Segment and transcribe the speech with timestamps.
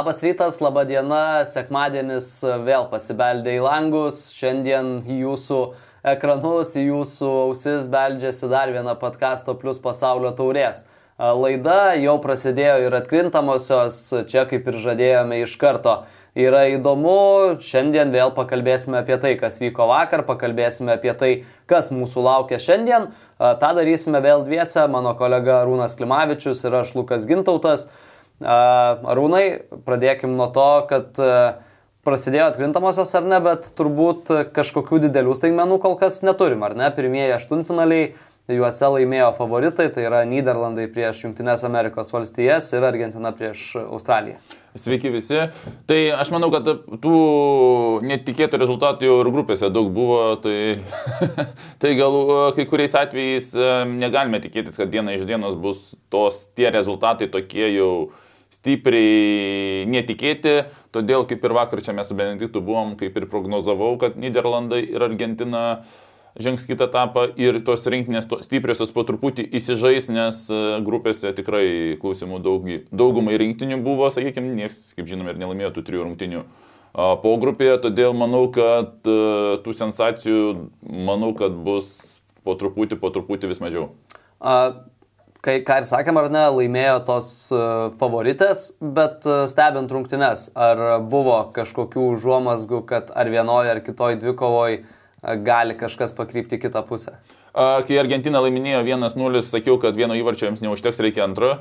[0.00, 2.28] Labas rytas, laba diena, sekmadienis
[2.64, 5.58] vėl pasibeldė į langus, šiandien į jūsų
[6.14, 10.86] ekranus, į jūsų ausis beldžiasi dar viena podkasto plus pasaulio taurės.
[11.20, 14.00] Laida jau prasidėjo ir atkrintamosios,
[14.32, 15.98] čia kaip ir žadėjome iš karto.
[16.32, 21.34] Yra įdomu, šiandien vėl pakalbėsime apie tai, kas vyko vakar, pakalbėsime apie tai,
[21.68, 23.10] kas mūsų laukia šiandien.
[23.36, 27.90] Ta darysime vėl dviese, mano kolega Rūnas Klimavičius ir aš Lukas Gintautas.
[28.40, 29.44] Arūnai,
[29.84, 31.20] pradėkim nuo to, kad
[32.06, 36.88] prasidėjo atkrintamosios ar ne, bet turbūt kažkokių didelių staigmenų kol kas neturim, ar ne?
[36.96, 38.14] Pirmieji aštuntfinaliai,
[38.50, 44.40] juose laimėjo favoritai, tai yra Niderlandai prieš Junktinės Amerikos valstijas ir Argentina prieš Australiją.
[44.78, 45.38] Sveiki visi.
[45.90, 46.68] Tai aš manau, kad
[47.02, 47.20] tų
[48.06, 50.78] netikėtų rezultatų jau ir grupėse daug buvo, tai,
[51.82, 52.18] tai gal
[52.56, 53.52] kai kuriais atvejais
[53.90, 57.92] negalime tikėtis, kad diena iš dienos bus tos tie rezultatai tokie jau
[58.50, 60.54] stipriai netikėti,
[60.94, 65.04] todėl kaip ir vakar čia mes su Benediktu buvom, kaip ir prognozavau, kad Niderlandai ir
[65.06, 65.82] Argentina
[66.38, 71.98] žengs kitą etapą ir tos rinkinės to, stipriosios po truputį įsižais, nes e, grupėse tikrai
[72.02, 76.44] klausimų daug, daugumai rinktinių buvo, sakykime, nieks, kaip žinome, ir nelaimėjo tų trijų rungtinių
[76.92, 83.52] po grupėje, todėl manau, kad e, tų sensacijų, manau, kad bus po truputį, po truputį
[83.52, 83.90] vis mažiau.
[84.40, 84.74] A,
[85.44, 87.64] kai, ką ir sakėm, ar ne, laimėjo tos e,
[88.00, 94.82] favoritės, bet e, stebint rungtynes, ar buvo kažkokių užuomasgų, kad ar vienoje ar kitoje dvikovoje
[95.44, 97.18] gali kažkas pakrypti kitą pusę?
[97.52, 101.56] Kai Argentina laiminėjo 1-0, sakiau, kad vieno įvarčio jiems neužteks, reikia antro.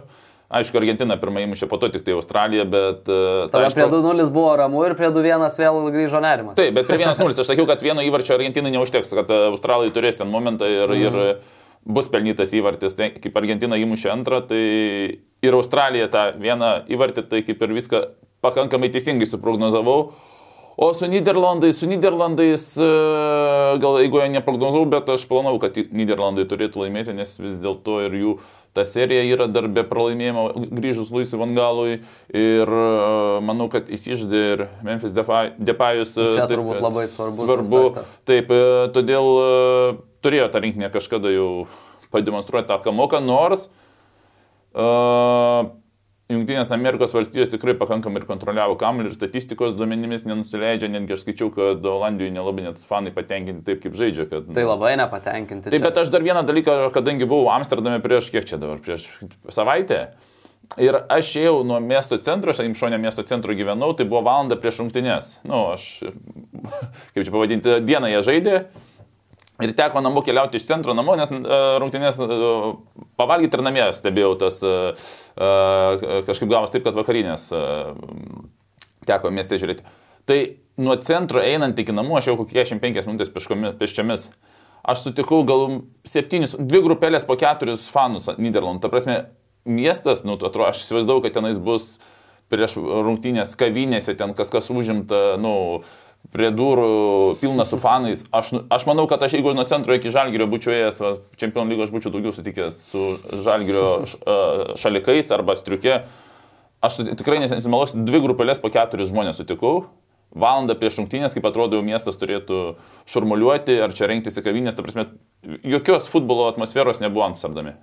[0.50, 3.04] Aišku, Argentina pirmą įmušė, po to tik tai Australija, bet...
[3.06, 6.56] Tada aišku, prie 2-0 buvo ramu ir prie 2-1 vėl grįžo nerimas.
[6.58, 10.32] Taip, bet prie 1-0 aš sakiau, kad vieno įvarčio Argentinai neužteks, kad Australai turės ten
[10.34, 11.04] momentą ir, mm.
[11.06, 12.96] ir bus pelnytas įvartis.
[12.98, 14.64] Tai kaip Argentina įmušė antrą, tai
[15.46, 18.04] ir Australija tą vieną įvartį, tai kaip ir viską
[18.44, 20.12] pakankamai teisingai suprognozavau.
[20.82, 22.86] O su Niderlandais, su Niderlandais, e,
[23.84, 28.16] gal jeigu jie neprognozavau, bet aš planau, kad Niderlandai turėtų laimėti, nes vis dėlto ir
[28.16, 28.36] jų
[28.72, 31.98] ta serija yra dar be pralaimėjimo grįžus Luisui Vangalui
[32.32, 32.86] ir e,
[33.44, 36.16] manau, kad įsiždė ir Memphis Depayus.
[36.16, 37.44] E, čia turbūt taip, labai svarbus.
[37.44, 37.84] Svarbu.
[37.90, 38.16] Aspektas.
[38.30, 38.56] Taip,
[38.96, 39.30] todėl
[40.26, 41.50] turėjo tą rinkinį kažkada jau
[42.14, 43.68] pademonstruoti tą kamoką, nors
[44.74, 45.70] uh,
[46.30, 51.48] Junktinės Amerikos valstijos tikrai pakankamai ir kontroliavo kamuolį ir statistikos duomenimis nenusileidžia, netgi aš skaičiau,
[51.56, 54.28] kad Olandijoje nelabai net fanai patenkinti taip, kaip žaidžia.
[54.30, 55.72] Kad, tai labai nepatenkinti.
[55.72, 55.86] Taip, čia.
[55.88, 59.08] bet aš dar vieną dalyką, kadangi buvau Amsterdame prieš kiek čia dabar, prieš
[59.50, 60.04] savaitę.
[60.78, 64.84] Ir aš ėjau nuo miesto centro, aš Imšonė miesto centro gyvenau, tai buvo valanda prieš
[64.84, 65.32] rungtynės.
[65.42, 65.88] Na, nu, aš,
[67.16, 68.60] kaip čia pavadinti, dieną jie žaidė,
[69.60, 71.42] Ir teko namo keliauti iš centro namo, nes uh,
[71.84, 72.70] rungtynės uh,
[73.20, 75.10] pavalgyti ir namie stebėjau tas, uh,
[76.28, 77.50] kažkaip gavos taip, kad vakarinės
[79.08, 79.84] teko mieste žiūrėti.
[80.30, 80.38] Tai
[80.80, 83.32] nuo centro einant iki namų, aš jau kokie 45 minutės
[83.80, 84.28] peščiomis,
[84.84, 85.66] aš sutikau gal
[86.08, 88.84] septynis, dvi grupelės po keturis fanus Niderlandų.
[88.84, 89.18] Ta prasme,
[89.68, 91.98] miestas, nu, atrodo, aš įsivaizdavau, kad tenais bus
[92.50, 95.98] prieš rungtynės kavinėse, ten kas kas užimta, nu, uh,
[96.34, 98.24] prie durų pilna su fanais.
[98.36, 101.00] Aš, aš manau, kad aš jeigu nuo centro iki žalgerio būčiau ėjęs,
[101.42, 103.06] čempionų lygos būčiau daugiau sutikęs su
[103.46, 103.88] žalgerio
[104.80, 106.04] šalikais arba striukė.
[106.86, 109.90] Aš tikrai nesimeluosiu, dvi grupelės po keturis žmonės sutikau.
[110.30, 112.76] Valandą prieš rungtynės, kaip atrodo, jau miestas turėtų
[113.10, 115.08] šurmuliuoti ar čia rengtis į kavinės, ta prasme,
[115.66, 117.80] jokios futbolo atmosferos nebuvo Amsterdame.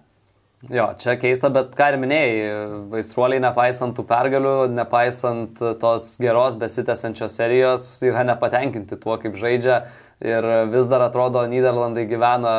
[0.65, 2.37] Jo, čia keista, bet ką ir minėjai,
[2.89, 9.83] vaistruoliai nepaisant tų pergalių, nepaisant tos geros besitęsiančios serijos, yra nepatenkinti tuo, kaip žaidžia.
[10.25, 12.55] Ir vis dar atrodo, Niderlandai gyvena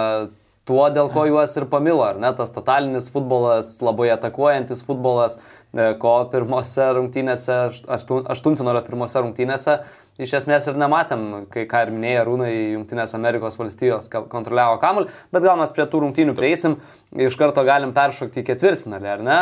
[0.69, 5.39] tuo, dėl ko juos ir pamilo, ar ne, tas totalinis futbolas, labai atakuojantis futbolas,
[5.73, 7.57] e, ko pirmose rungtynėse,
[7.97, 9.79] aštuntfinalio pirmose rungtynėse
[10.21, 15.45] iš esmės ir nematėm, kai ką ir minėjo Rūnai, Junktinės Amerikos valstijos kontroliavo kamuolį, bet
[15.45, 16.79] gal mes prie tų rungtynių prieisim,
[17.13, 19.37] iš karto galim peršokti į ketvirtfinalį, ar ne?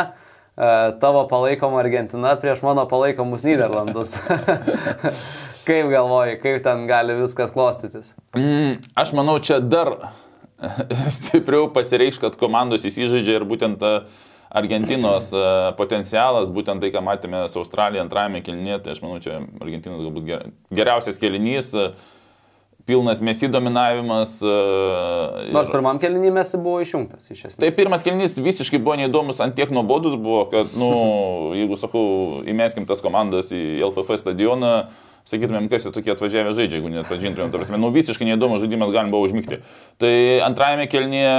[0.56, 0.68] E,
[1.02, 4.14] tavo palaikoma Argentina prieš mano palaikomus Niderlandus.
[5.68, 8.14] kaip galvoji, kaip ten gali viskas klostytis?
[8.36, 9.96] Mm, aš manau, čia dar
[11.18, 15.46] stipriau pasireikš, kad komandos įsižaidžia ir būtent ta uh, Argentinos e,
[15.78, 20.52] potencialas, būtent tai, ką matėme su Australija antrajame kelnyje, tai aš manau, čia Argentinos galbūt
[20.74, 21.88] geriausias kelinys, e,
[22.86, 24.36] pilnas mesi dominavimas.
[24.46, 24.54] E,
[25.54, 25.74] Nors ir...
[25.74, 27.58] pirmam kelnyje mesi buvo išjungtas iš esmės.
[27.64, 30.92] Tai pirmas kelnys visiškai buvo neįdomus, ant tiek nuobodus buvo, kad, na, nu,
[31.60, 32.06] jeigu sakau,
[32.46, 34.76] įmeskim tas komandas į LFF stadioną,
[35.26, 38.92] sakytumėm, kas jie tokie atvažiavę žaidžia, jeigu net pažintumėm, ta prasme, nu visiškai neįdomus žaidimas
[38.94, 39.58] galim buvo užmygti.
[40.02, 40.14] Tai
[40.46, 41.34] antrajame kelnyje,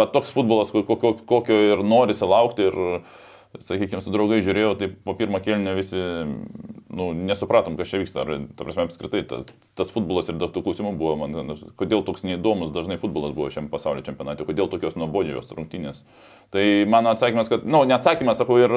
[0.00, 2.80] va toks futbolas, kokio, kokio ir norisi laukti ir
[3.56, 5.98] sakykime, su draugai žiūrėjau, tai po pirmo kelnio visi,
[6.92, 8.24] nu, nesupratom, kas čia vyksta.
[8.24, 9.48] Ar, ta prasme, apskritai, tas,
[9.78, 13.70] tas futbolas ir daug tų klausimų buvo, man, kodėl toks neįdomus dažnai futbolas buvo šiam
[13.72, 16.04] pasaulio čempionate, kodėl tokios nuobodžios rungtynės.
[16.54, 18.76] Tai mano atsakymas, kad, na, nu, neatsakymas, sakau, ir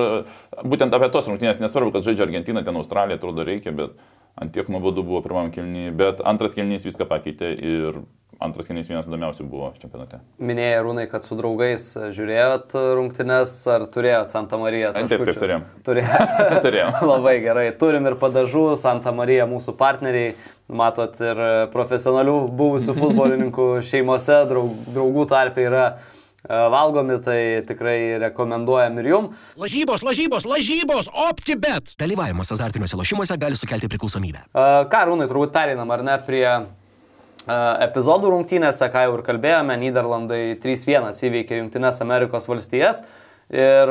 [0.63, 3.99] būtent apie tos rungtynės, nesvarbu, kad žaidžia Argentina, ten Australija, atrodo reikia, bet
[4.39, 8.03] ant tiek nuobodu buvo pirmam kelnyje, bet antras kelnys viską pakeitė ir
[8.41, 10.19] antras kelnys vienas įdomiausių buvo čempionate.
[10.41, 11.85] Minėjai, Rūnai, kad su draugais
[12.15, 14.93] žiūrėjot rungtynes, ar turėjot Santa Marija?
[14.95, 15.67] Taip, taip, turėjom.
[15.87, 16.55] Turėjom.
[16.65, 16.97] turėjom.
[17.13, 17.67] Labai gerai.
[17.77, 20.33] Turim ir padažų, Santa Marija mūsų partneriai,
[20.71, 21.43] matot ir
[21.73, 25.95] profesionalių buvusių futbolininkų šeimose, draug, draugų tarpe yra e,
[26.49, 27.39] valgomi, tai
[27.69, 29.31] tikrai rekomenduojam ir jum.
[29.61, 31.93] Lažybos, lažybos, lažybos, optibet.
[32.01, 34.47] Dalyvavimas azartiniuose lošimuose gali sukelti priklausomybę.
[34.49, 36.45] E, ką, Rūnai, turbūt pereinam ar ne prie
[37.47, 43.01] epizodų rungtynėse, ką jau ir kalbėjome, Niderlandai 3-1 įveikė Junktinės Amerikos valstijas.
[43.51, 43.89] Ir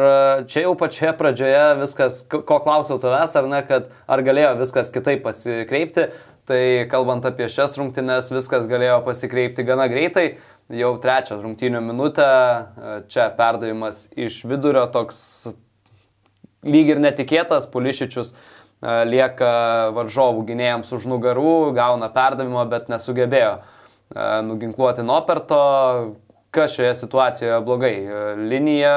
[0.49, 5.21] čia jau pačioje pradžioje viskas, ko klausiau tavęs, ar ne, kad ar galėjo viskas kitaip
[5.27, 6.07] pasikreipti,
[6.49, 10.39] tai kalbant apie šias rungtynes, viskas galėjo pasikreipti gana greitai.
[10.71, 12.29] Jau trečią rungtynių minutę,
[13.11, 15.19] čia perdavimas iš vidurio toks
[16.63, 19.53] lyg ir netikėtas, Pulišičius uh, lieka
[19.97, 23.59] varžovų gynėjams už nugarų, gauna perdavimą, bet nesugebėjo
[24.49, 25.63] nuginkluoti Noperto.
[26.51, 27.97] Kas šioje situacijoje blogai?
[28.51, 28.95] Linija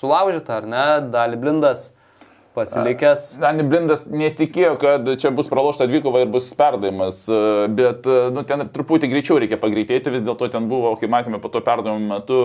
[0.00, 0.84] sulaužyta ar ne?
[1.12, 1.90] Dali blindas
[2.56, 3.24] pasilikęs.
[3.40, 7.22] Dani Blindas nesitikėjo, kad čia bus pralošta dvikova ir bus perdavimas,
[7.76, 11.62] bet nu, ten truputį greičiau reikia pagreitėti, vis dėlto ten buvo, kai matėme po to
[11.64, 12.40] perdavimo metu,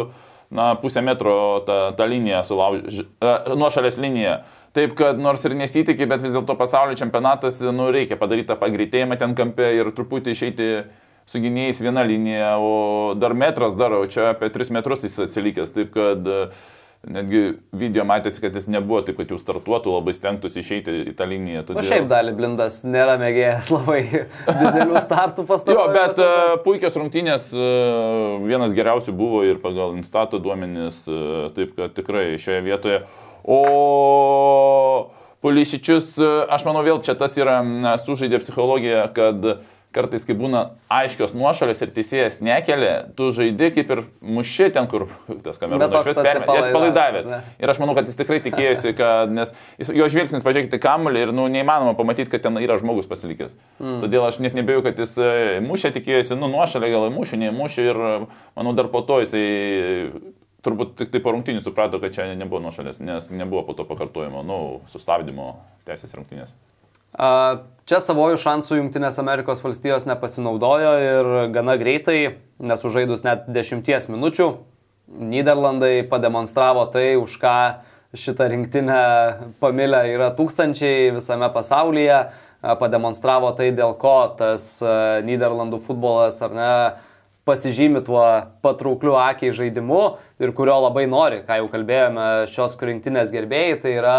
[0.53, 3.07] na, pusę metro ta, ta linija sulaužė,
[3.55, 4.43] nuošalės linija.
[4.75, 9.15] Taip, kad nors ir nesitikė, bet vis dėlto pasaulio čempionatas, nu, reikia padaryti tą pagreitėjimą
[9.21, 10.69] ten kampe ir truputį išeiti
[11.31, 12.73] su gynėjais vieną liniją, o
[13.15, 15.71] dar metras dar, o čia apie 3 metrus jis atsilikęs.
[15.73, 16.41] Taip, kad e,
[17.07, 17.41] netgi
[17.71, 21.63] video matėsi, kad jis nebuvo taip, kad jau startuotų, labai stengtųsi išeiti į tą liniją.
[21.69, 21.81] Todėl...
[21.81, 24.01] O šiaip dalį blindas nėra mėgėjęs labai
[24.61, 25.77] didelių startų pastatų.
[25.79, 31.77] jo, bet uh, puikios rungtynės, uh, vienas geriausių buvo ir pagal Instato duomenis, uh, taip
[31.79, 33.05] kad tikrai šioje vietoje.
[33.45, 35.11] O
[35.45, 36.15] Pulišičius,
[36.49, 37.59] aš manau, vėl čia tas yra
[38.01, 39.43] sužaidė psichologija, kad
[39.95, 40.61] kartais, kai būna
[40.91, 44.01] aiškios nuošalės ir teisėjas nekelia, tu žaidži kaip ir
[44.35, 45.07] mušė ten, kur
[45.45, 47.29] tas perėmė, atsipalaidavęs.
[47.61, 51.33] Ir aš manau, kad jis tikrai tikėjosi, kad, nes jis, jo žvilgsnis, pažiūrėkite, kamuolį ir,
[51.35, 53.55] nu, neįmanoma pamatyti, kad ten yra žmogus pasilikęs.
[53.79, 53.99] Mm.
[54.03, 58.01] Todėl aš net nebėjau, kad jis e, mušė, tikėjosi, nu, nuošalė gal mušė, nemušė ir,
[58.57, 59.45] manau, dar po to jisai
[60.65, 64.41] turbūt tik tai po rungtynių suprato, kad čia nebuvo nuošalės, nes nebuvo po to pakartojimo,
[64.45, 65.53] nu, sustabdymo
[65.87, 66.55] teisės rungtynės.
[67.15, 74.49] Čia savojų šansų Junktinės Amerikos valstijos nepasinaudojo ir gana greitai, nesužaidus net dešimties minučių,
[75.05, 77.57] Niderlandai pademonstravo tai, už ką
[78.17, 79.01] šitą rinktinę
[79.61, 82.17] pamilę yra tūkstančiai visame pasaulyje,
[82.81, 84.65] pademonstravo tai, dėl ko tas
[85.27, 86.71] Niderlandų futbolas ar ne
[87.45, 88.23] pasižymi tuo
[88.65, 90.01] patraukliu akiai žaidimu
[90.41, 94.17] ir kurio labai nori, ką jau kalbėjome šios rinktinės gerbėjai, tai yra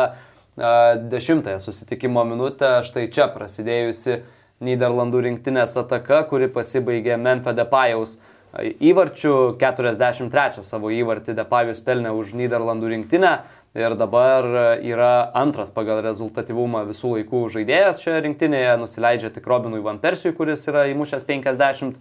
[1.11, 4.23] dešimtąją susitikimo minutę, štai čia prasidėjusi
[4.65, 8.15] Niderlandų rinktinės ataka, kuri pasibaigė Memphis Depajaus
[8.57, 13.33] įvarčių, 43 savo įvartį Depajus pelnė už Niderlandų rinktinę
[13.77, 14.47] ir dabar
[14.81, 20.65] yra antras pagal rezultatyvumą visų laikų žaidėjas šioje rinktinėje, nusileidžia tik Robinui Van Persijui, kuris
[20.71, 22.01] yra įmušęs 50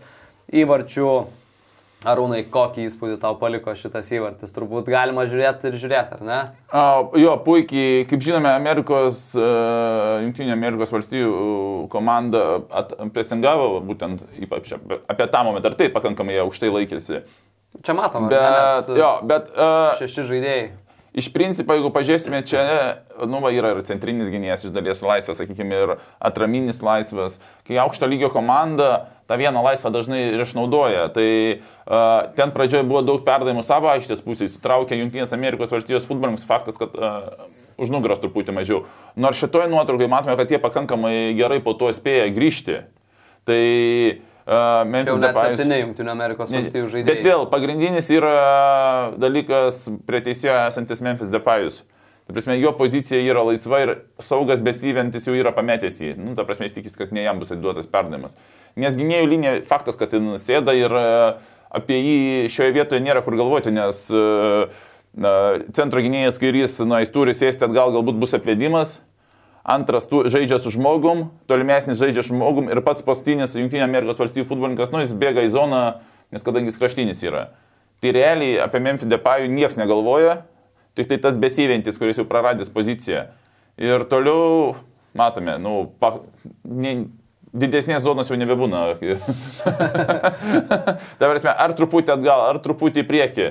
[0.54, 1.10] įvarčių.
[2.06, 4.52] Arūnai, kokį įspūdį tau paliko šitas įvartis?
[4.54, 6.38] Turbūt galima žiūrėti ir žiūrėti, ar ne?
[6.70, 6.84] A,
[7.18, 12.44] jo, puikiai, kaip žinome, Amerikos, uh, Junktinė Amerikos valstybių komanda
[13.16, 17.24] presingavo būtent ypač apie tą momentą, ar tai pakankamai aukštai laikėsi.
[17.82, 20.68] Čia matome, bet, ne, jo, bet uh, šeši žaidėjai.
[21.16, 22.62] Iš principo, jeigu pažiūrėsime, čia
[23.24, 27.38] nu, va, yra ir centrinis gynėjas iš dalies laisvas, sakykime, ir atraminis laisvas.
[27.68, 31.08] Kai aukšto lygio komanda tą vieną laisvą dažnai ir išnaudoja.
[31.16, 36.46] Tai uh, ten pradžioje buvo daug perdavimų savo aikštės pusės, įtraukė Junktinės Amerikos valstijos futbolininkus,
[36.52, 37.48] faktas, kad uh,
[37.80, 38.84] už nugaros truputį mažiau.
[39.16, 42.82] Nors šitoje nuotraukai matome, kad jie pakankamai gerai po to spėja grįžti.
[43.48, 43.64] Tai
[44.16, 45.58] Uh, Memphis Depayus.
[45.58, 47.10] Septyni Junktinių Amerikos valstybių žaidėjai.
[47.10, 48.36] Bet vėl, pagrindinis yra
[49.18, 51.82] dalykas prie teisėjo esantis Memphis Depayus.
[52.26, 56.14] Ta prasme, jo pozicija yra laisva ir saugas besiventis jau yra pametęs jį.
[56.18, 58.38] Nu, ta prasme, jis tikisi, kad ne jam bus atiduotas perdavimas.
[58.82, 60.94] Nes gynėjų linija, faktas, kad jis sėda ir
[61.76, 64.66] apie jį šioje vietoje nėra kur galvoti, nes uh,
[65.78, 68.98] centro gynėjas kairys, na, jis turi sėsti atgal, galbūt bus aplėdimas,
[69.66, 74.94] antras tu, žaidžia su žmogum, tolimesnis žaidžia žmogum ir pats pastinis Junktinė Amerikos valstybių futbolininkas,
[74.94, 75.82] nu jis bėga į zoną,
[76.34, 77.48] nes kadangi jis kraštinis yra.
[78.04, 80.44] Tai realiai apie Memphis Depayų niekas negalvoja,
[80.96, 83.26] tik tai tas besiventis, kuris jau praradęs poziciją.
[83.82, 84.76] Ir toliau
[85.18, 86.20] matome, nu, pa,
[86.64, 86.94] ne,
[87.56, 88.84] didesnės zonos jau nebebūna.
[91.20, 93.48] Ta prasme, ar truputį atgal, ar truputį į priekį.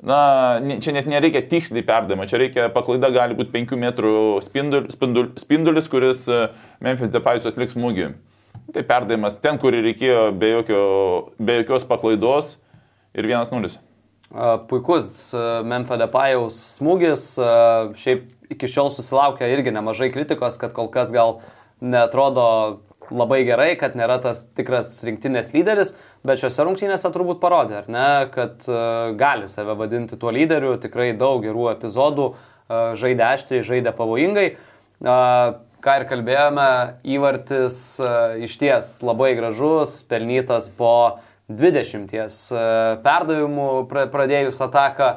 [0.00, 5.28] Na, čia net nereikia tiksliai perdavimo, čia reikia paklaida gali būti 5 metrų spindul, spindul,
[5.36, 6.46] spindulis, kuris e,
[6.80, 8.06] Memphis Depayus atliks smūgį.
[8.72, 10.82] Tai perdavimas ten, kur reikėjo be, jokio,
[11.36, 12.54] be jokios paklaidos
[13.12, 13.76] ir 1-0.
[14.70, 15.32] Puikus
[15.68, 17.24] Memphis Depajaus smūgis,
[18.00, 21.40] šiaip iki šiol susilaukia irgi nemažai kritikos, kad kol kas gal
[21.82, 22.46] netrodo
[23.10, 25.92] labai gerai, kad nėra tas tikras rinktinės lyderis,
[26.26, 31.10] bet šiose rungtynėse turbūt parodė, ar ne, kad uh, gali save vadinti tuo lyderiu, tikrai
[31.18, 34.46] daug gerų epizodų, uh, žaidė aštriai, žaidė pavojingai.
[35.00, 36.68] Uh, ką ir kalbėjome,
[37.08, 37.76] įvartis
[38.44, 42.28] iš ties labai gražus, pelnytas po 20 uh,
[43.00, 45.14] perdavimų pradėjus ataką.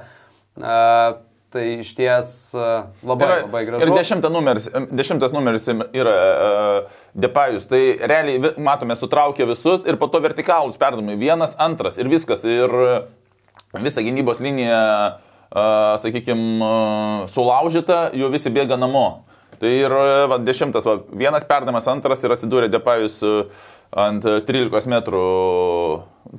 [1.53, 3.85] Tai iš ties labai, tai yra, labai gražu.
[3.85, 7.67] Ir dešimtas numeris, dešimtas numeris yra uh, Depajus.
[7.69, 11.19] Tai realiai, matome, sutraukė visus ir po to vertikalus perdavimai.
[11.21, 12.41] Vienas, antras ir viskas.
[12.49, 12.73] Ir
[13.85, 14.81] visa gynybos linija,
[15.53, 19.07] uh, sakykime, uh, sulaužyta, jau visi bėga namo.
[19.61, 19.93] Tai ir
[20.27, 23.21] va, dešimtas, va, vienas perdavimas, antras ir atsidūrė Depajus
[23.93, 25.25] ant 13 metrų,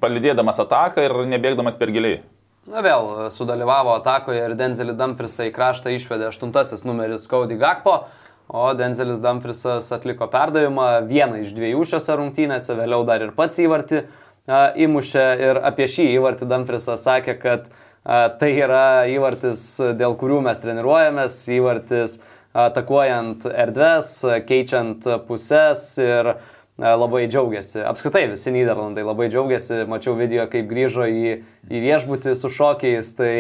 [0.03, 2.25] palidėdamas ataką ir nebėgdamas per giliai.
[2.65, 8.07] Na vėl, sudalyvavo atakoje ir Denzelį Dumfrisą į kraštą išvedė aštuntasis numeris Cody Gakpo,
[8.49, 14.01] o Denzelis Dumfrisas atliko perdavimą vieną iš dviejų šiose rungtynėse, vėliau dar ir pats įvartį
[14.01, 19.67] a, įmušė ir apie šį įvartį Dumfrisas sakė, kad a, tai yra įvartis,
[20.01, 22.17] dėl kurių mes treniruojamės, įvartis
[22.57, 24.15] atakuojant erdves,
[24.49, 26.39] keičiant puses ir a,
[26.79, 27.83] labai džiaugiasi.
[27.87, 29.85] Apskritai visi Niderlandai labai džiaugiasi.
[29.91, 31.35] Mačiau video, kaip grįžo į,
[31.71, 33.13] į viešbutį su šokiais.
[33.19, 33.35] Tai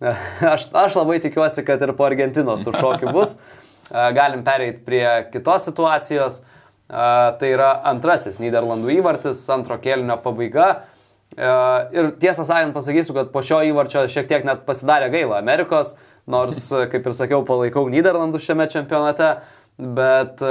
[0.54, 3.36] aš, aš labai tikiuosi, kad ir po Argentinos tų šokių bus.
[3.90, 6.42] Galim pereiti prie kitos situacijos.
[6.86, 10.68] Tai yra antrasis Niderlandų įvartis, antro kėlinio pabaiga.
[11.36, 15.96] Ir tiesą sakant, pasakysiu, kad po šio įvarčio šiek tiek net pasidarė gaila Amerikos,
[16.30, 19.34] nors, kaip ir sakiau, palaikau Niderlandų šiame čempionate.
[19.78, 20.46] Bet e,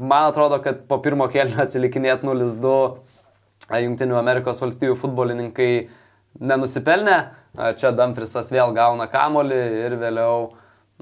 [0.00, 2.74] man atrodo, kad po pirmo kelnio atsilikinėt 0-2
[3.66, 5.70] e, Junktinių Amerikos valstybių futbolininkai
[6.38, 7.16] nenusipelnė.
[7.58, 10.52] E, čia Dumfrisas vėl gauna kamolį ir vėliau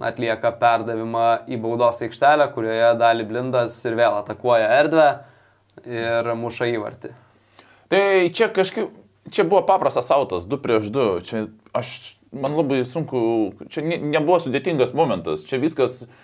[0.01, 5.11] atlieka perdavimą į baudos aikštelę, kurioje dalį blindas ir vėl atakuoja erdvę
[5.85, 7.13] ir muša įvartį.
[7.93, 8.97] Tai čia kažkaip,
[9.29, 11.07] čia buvo paprastas autas, 2 prieš 2.
[11.29, 13.21] Čia aš, man labai sunku,
[13.69, 15.45] čia ne, nebuvo sudėtingas momentas.
[15.45, 16.15] Čia viskas tu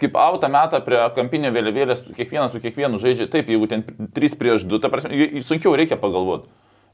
[0.00, 3.84] kaip auto metą prie kampinio vėliavėlės, kiekvienas su kiekvienu žaidžia, taip, jeigu ten
[4.16, 6.50] 3 prieš 2, ta prasme, sunkiau reikia pagalvoti.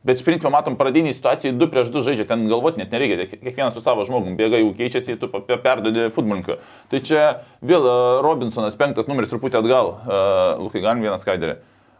[0.06, 3.74] Bet iš principo matom pradinį situaciją 2 prieš 2 žaidžia, ten galvoti net nereikia, kiekvienas
[3.74, 6.60] su savo žmogum bėga, jau keičiasi, tu perdodi futbolininką.
[6.92, 7.22] Tai čia
[7.58, 11.56] vėl uh, Robinsonas, penktas numeris truputį atgal, uh, Lukai, galim vieną skaidrį.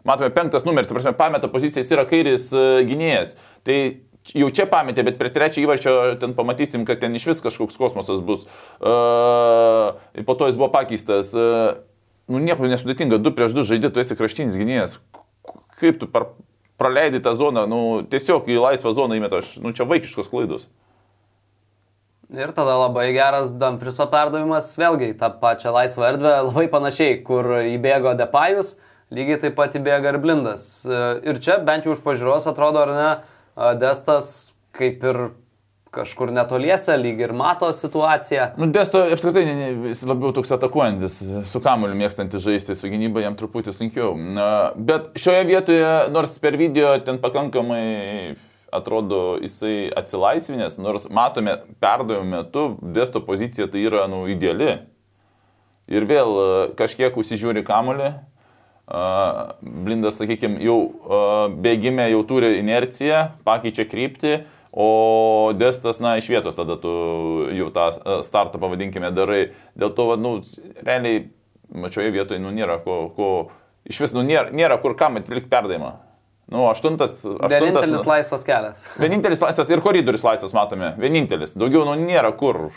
[0.07, 3.35] Matome penktas numeris, tai prasme, pameta pozicijas yra kairis uh, gynėjas.
[3.67, 3.77] Tai
[4.35, 8.23] jau čia pametė, bet prie trečio įvarčio ten pamatysim, kad ten iš vis kažkoks kosmosas
[8.23, 8.47] bus.
[8.79, 9.95] Uh,
[10.27, 11.31] po to jis buvo pakeistas.
[11.35, 11.79] Uh,
[12.31, 14.97] nu, nieko nesudėtinga, 2 prieš 2 žaidži, tu esi kraštinis gynėjas.
[15.79, 16.31] Kaip tu par,
[16.81, 17.79] praleidai tą zoną, nu,
[18.09, 20.67] tiesiog į laisvą zoną įmeta, aš, nu, čia vaikiškos klaidos.
[22.27, 28.11] Ir tada labai geras Dumfriso perdavimas, vėlgi tą pačią laisvą erdvę, labai panašiai, kur įbėgo
[28.19, 28.73] Depajus,
[29.15, 30.67] lygiai taip pat įbėga ir Blindas.
[30.83, 33.11] Ir čia bent jau už pažiūros atrodo, ar ne,
[33.81, 35.21] Destas kaip ir
[35.97, 38.51] kažkur netoliese, lyg ir mato situaciją.
[38.59, 39.45] Nu, Desto apskritai
[39.87, 41.15] jis labiau toks atakuojantis,
[41.49, 44.11] su kamuoliu mėgstantis žaisti, su gynyba jam truputį sunkiau.
[44.77, 48.35] Bet šioje vietoje, nors per video ten pakankamai
[48.77, 54.75] atrodo jisai atsilaisvinęs, nors matome perdavimo metu, Desto pozicija tai yra nu, ideali.
[55.87, 56.33] Ir vėl
[56.77, 58.11] kažkiek užsižiūri kamuolį,
[58.87, 60.77] Blindas, sakykime, jau
[61.59, 64.37] bėgime jau turi inerciją, pakeičia kryptį,
[64.71, 66.93] o destas, na, iš vietos tada tu
[67.57, 67.89] jau tą
[68.23, 69.49] startą, pavadinkime, darai.
[69.75, 70.37] Dėl to, nu,
[70.87, 71.25] realiai,
[71.67, 73.31] mačioje vietoje, nu, nėra ko, ko
[73.89, 75.97] iš vis, nu, nėra, nėra kur kam atlikti perdavimą.
[76.47, 77.51] Nu, aštuntas, aštuntas.
[77.51, 78.85] Vienintelis nu, laisvas kelias.
[78.95, 80.93] Vienintelis laisvas ir koridorius laisvas matome.
[81.01, 81.57] Vienintelis.
[81.59, 82.69] Daugiau, nu, nėra kur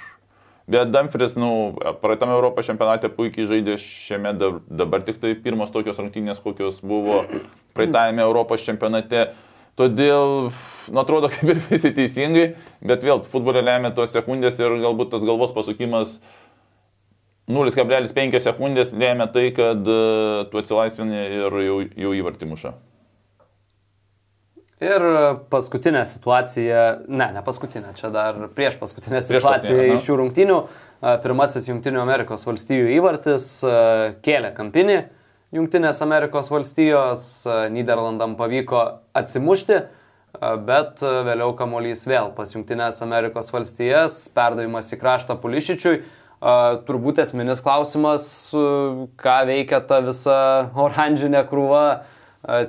[0.70, 6.38] Bet Dumfries, nu, praeitame Europos čempionate puikiai žaidė šiame dabar tik tai pirmos tokios rungtynės,
[6.44, 7.24] kokios buvo
[7.74, 9.32] praeitame Europos čempionate.
[9.78, 10.50] Todėl,
[10.92, 12.52] nu, atrodo, kaip ir visi teisingai,
[12.86, 16.18] bet vėl futbolė lemia tos sekundės ir galbūt tas galvos pasukimas
[17.50, 22.76] 0,5 sekundės lėmė tai, kad uh, tu atsilaisvini ir jau, jau įvartį muša.
[24.80, 25.02] Ir
[25.52, 30.60] paskutinė situacija, ne, ne paskutinė, čia dar prieš paskutinę Prieš situaciją paskutinę, iš šių rungtynių.
[31.20, 33.48] Pirmasis Junktinių Amerikos valstijų įvartis
[34.24, 35.00] kėlė kampinį
[35.50, 37.22] Junktinės Amerikos valstijos,
[37.74, 38.84] Niderlandam pavyko
[39.18, 39.80] atsimušti,
[40.68, 45.96] bet vėliau kamuolys vėl pas Junktinės Amerikos valstijas, perdavimas į kraštą Pulišičiui.
[46.86, 50.38] Turbūt esminis klausimas, ką veikia ta visa
[50.78, 51.82] oranžinė krūva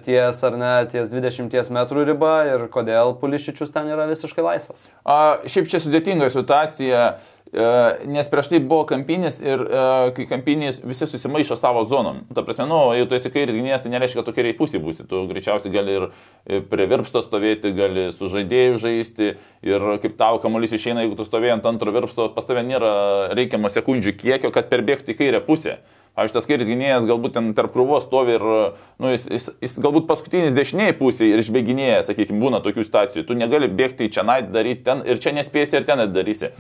[0.03, 4.83] ties ar ne ties 20 metrų riba ir kodėl Pulišičius ten yra visiškai laisvas.
[5.07, 7.03] A, šiaip čia sudėtinga situacija,
[7.47, 7.69] e,
[8.11, 9.85] nes prieš tai buvo kampinis ir e,
[10.17, 12.25] kai kampinis visi susimaišo savo zonom.
[12.35, 15.07] Ta prasme, nu, jeigu tu esi kairis gynėjas, tai nereiškia, kad tu kairiai pusė būsi.
[15.07, 19.33] Tu greičiausiai gali ir e, prie virpsto stovėti, gali su žaidėju žaisti
[19.71, 22.93] ir kaip tavo kamuolys išeina, jeigu tu stovėjai ant antro virpsto, pas tave nėra
[23.39, 25.79] reikiamo sekundžių kiekio, kad perbėgti į kairę pusę.
[26.19, 30.09] Aš tas kairis gynėjas galbūt ten tarp krūvos stovi ir nu, jis, jis, jis galbūt
[30.09, 33.23] paskutinis dešiniai pusėje ir išbėginėja, sakykime, būna tokių situacijų.
[33.29, 36.51] Tu negali bėgti į čia, daryti ten ir čia nespėsi ir ten darysi.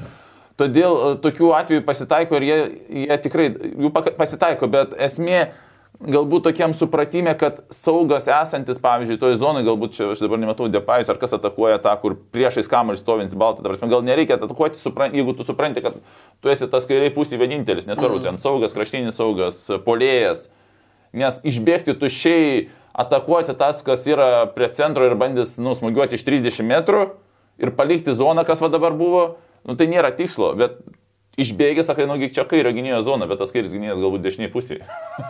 [0.59, 2.57] Todėl e, tokių atvejų pasitaiko ir jie,
[3.03, 5.49] jie tikrai, jų pasitaiko, bet esmė
[6.01, 11.11] galbūt tokiam supratime, kad saugas esantis, pavyzdžiui, toje zonoje, galbūt čia aš dabar nematau depajus,
[11.13, 15.35] ar kas atakuoja tą, kur priešais kamuolį stovins baltą, prasme, gal nereikia atakuoti, supran, jeigu
[15.37, 15.99] tu supranti, kad
[16.41, 20.47] tu esi tas kairiai pusė vienintelis, nesvarbu, ten saugas, kraštinis saugas, polėjas,
[21.17, 27.05] nes išbėgti tušiai, atakuoti tas, kas yra prie centro ir bandys nusmugiuoti iš 30 metrų
[27.61, 29.35] ir palikti zoną, kas va dabar buvo,
[29.67, 30.81] nu tai nėra tikslo, bet
[31.39, 34.83] išbėgęs, sakai, nu, čia kairio gynėjo zona, bet tas kairis gynėjas galbūt dešiniai pusėje.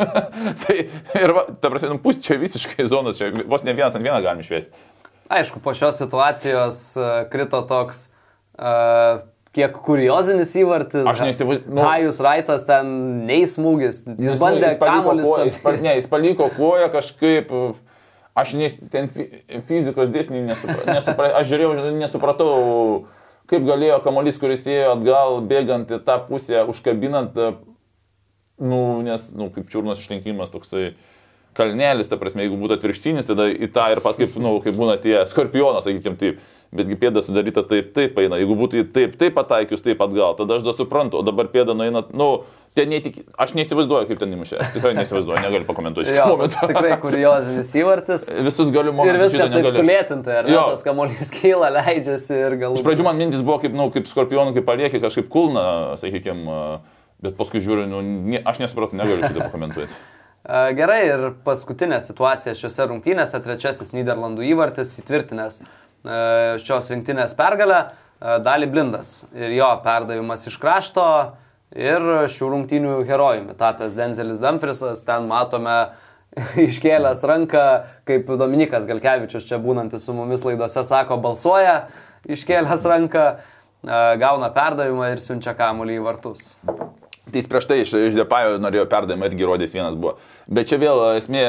[0.63, 0.77] tai
[1.22, 4.22] ir, va, ta prasme, nu, pusė čia visiškai zonas, čia vos ne vienas ant vieną
[4.25, 4.74] galim išvesti.
[5.31, 8.08] Aišku, po šios situacijos a, krito toks
[8.58, 9.22] a,
[9.55, 11.05] kiek kuriozinis įvartis.
[11.08, 12.91] Aš neįsivaizduoju, nu- Hajus Raitas ten
[13.27, 14.01] nei smūgis.
[14.08, 17.51] Jis Jis, bandė nu, jis koją, ten- jis, pa, ne, jis paliko koją kažkaip,
[18.41, 19.27] aš nes, ten fi,
[19.67, 22.51] fizikos dėsnių nesupratau, nesupra, aš žiūrėjau, nesupratau,
[23.51, 27.35] kaip galėjo kamuolys, kuris ėjo atgal, bėgant į tą pusę, užkabinant,
[28.61, 30.94] nu, nes, nu, kaip čiurnos išlenkimas toksai.
[31.57, 34.96] Kalnelis, ta prasme, jeigu būtų atvirkštinis, tada į tą ir pat kaip, nu, kaip būna
[35.03, 36.37] tie skorpionas, sakykime taip.
[36.72, 38.38] Betgi pėda sudaryta taip, taip eina.
[38.40, 42.00] Jeigu būtų taip, taip pataikius, taip atgal, tada aš dar suprantu, o dabar pėda nueina,
[42.16, 42.27] nu,
[42.79, 43.18] ten netik...
[43.36, 44.55] Aš neįsivaizduoju, kaip ten įmušė.
[44.64, 46.70] Aš tikrai neįsivaizduoju, negaliu pakomentuoti šitą momentą.
[46.72, 48.24] tikrai kuriozinis įvartis.
[48.48, 50.55] Visus galiu Ir momentus viskas taip sulėtinta, ar ne?
[50.72, 52.79] Tas kamuolys kyla, leidžiasi ir galų.
[52.79, 55.66] Iš pradžių man mintis buvo kaip, nu, kaip skorpionų, kaip paliekė, kažkaip kulna,
[56.00, 56.64] sakykime,
[57.27, 58.00] bet paskui žiūriu, nu,
[58.31, 59.92] ne, aš nesupratau, negaliu šitą pakomentuoti.
[60.42, 65.60] A, Gerai, ir paskutinė situacija šiuose rungtynėse, trečiasis Niderlandų įvartis įtvirtinęs
[66.03, 67.81] šios rinktinės pergalę,
[68.20, 71.05] a, Dali Blindas ir jo perdavimas iš krašto
[71.77, 75.77] ir šių rungtynių herojumi tapęs Denzelis Dumfrisas, ten matome
[76.68, 77.66] iškėlęs ranką,
[78.07, 81.85] kaip Dominikas Galkevičius čia būnantis su mumis laidose sako, balsuoja,
[82.29, 83.27] iškėlęs ranką,
[83.85, 86.51] a, gauna perdavimą ir siunčia kamuolį į vartus.
[87.29, 90.16] Tai jis prieš tai iš, iš Depajo norėjo perdavimą irgi rodės vienas buvo.
[90.50, 91.44] Bet čia vėl esmė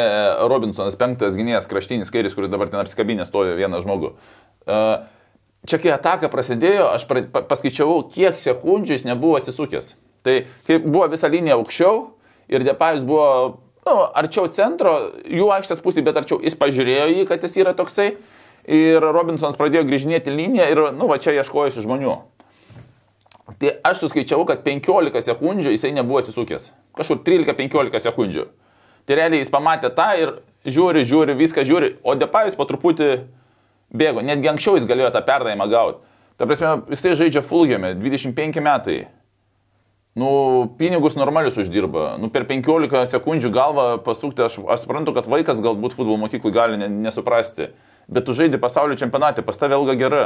[0.53, 4.13] Robinsonas, penktas gynėjas, kraštinis kairis, kuris dabar ten apsikabinė stovi vieną žmogų.
[4.69, 5.09] Uh,
[5.63, 9.93] Čia kai ataka prasidėjo, aš paskaičiavau, kiek sekundžių jis nebuvo atsisukęs.
[10.27, 12.01] Tai kai buvo visa linija aukščiau
[12.51, 13.29] ir Depajus buvo
[13.87, 18.17] nu, arčiau centro, jų aikštės pusė, bet arčiau, jis pažiūrėjo jį, kad jis yra toksai.
[18.63, 22.19] Ir Robinsonas pradėjo grįžinėti liniją ir, nu, va čia ieškojusi žmonių.
[23.47, 26.71] Tai aš suskaičiavau, kad 15 sekundžių jisai nebuvo atsisukęs.
[26.97, 28.47] Kažkur 13-15 sekundžių.
[29.07, 33.09] Tai realiai jis pamatė tą ir žiūri, žiūri, viską žiūri, o Depajus po truputį
[33.91, 34.23] bėgo.
[34.23, 36.07] Netgi anksčiau jis galėjo tą perdavimą gauti.
[36.39, 39.01] Ta prasme, jisai žaidžia Fulgėme, 25 metai.
[40.19, 40.29] Nu,
[40.79, 42.17] pinigus normalius uždirba.
[42.21, 46.81] Nu, per 15 sekundžių galvą pasukti, aš, aš suprantu, kad vaikas galbūt futbolo mokyklai gali
[46.81, 47.71] ne, nesuprasti.
[48.13, 50.25] Bet tu žaidži pasaulio čempionate, pas tave ilga gera.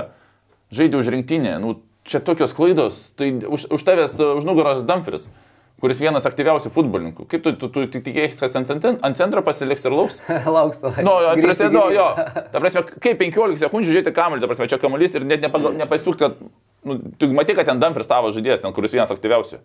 [0.74, 1.58] Žaidži už rinktinę.
[1.62, 3.10] Nu, čia tokios klaidos.
[3.18, 5.26] Tai už, už tavęs, už nugaros Dumfries,
[5.82, 7.26] kuris vienas aktyviausių futbolininkų.
[7.30, 10.22] Kaip tu, tu, tu, tikėjai, kas ant, ant centro pasiliks ir lauks?
[10.56, 11.04] Lauks tada.
[11.04, 11.98] Nu, Grįžti prasidėjo, gynybą.
[11.98, 12.44] jo.
[12.54, 16.40] Ta prasme, kaip 15 sekundžių žiūrėti kamuolį, ta prasme, čia kamuolys ir net nepasukti, kad,
[16.86, 19.60] nu, tu matai, kad ten Dumfries tavo žaidėjas, ten, kuris vienas aktyviausių.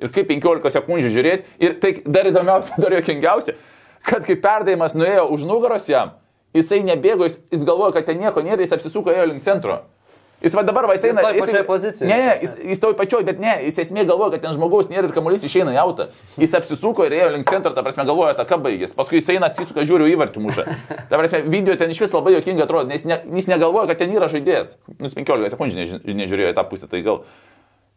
[0.00, 3.56] Ir kaip 15 sekundžių žiūrėti, ir tai dar įdomiausia, dar jokingiausia,
[4.06, 6.14] kad kai perdavimas nuėjo už nugaros jam,
[6.56, 9.82] jisai nebėgo, jis, jis galvojo, kad ten nieko nėra, jis apsisuko ėjo link centro.
[10.40, 11.20] Jis va dabar va jis eina.
[11.20, 12.08] toj pačioj pozicijoj.
[12.08, 15.10] Ne, ne, jis, jis toj pačioj, bet ne, jis esmė galvoja, kad ten žmogaus nėra
[15.10, 16.06] ir kamuolys išeina į autą.
[16.40, 18.94] Jis apsisuko ir ėjo link centro, ta prasme galvoja, ta ką baigės.
[18.96, 20.64] Paskui jis eina, atsisuka, žiūri į įvartį mušą.
[21.12, 24.16] Ta prasme, video ten iš vis labai jokinga atrodo, nes ne, jis negalvoja, kad ten
[24.16, 24.78] yra žaidėjas.
[24.98, 27.20] Nus 15 sekundžių neži- nežiūrėjo į tą pusę, tai gal.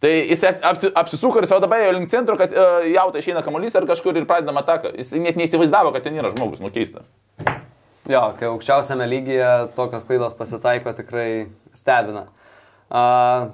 [0.03, 3.39] Tai jis apsi, apsisuko ir savo dabar ėjo link centro, kad uh, į autą išeina
[3.45, 4.91] kamuolys ar kažkur ir pradedama ataką.
[4.99, 7.05] Jis net neįsivaizdavo, kad ten yra žmogus, nu keista.
[8.03, 11.27] Jo, kai aukščiausiame lygyje tokios klaidos pasitaiko, tikrai
[11.77, 12.25] stebina.
[12.91, 13.53] Uh,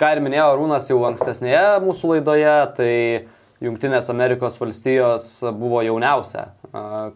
[0.00, 2.94] ką ir minėjo Rūnas jau ankstesnėje mūsų laidoje, tai
[3.60, 5.26] Junktinės Amerikos valstijos
[5.58, 6.44] buvo jauniausia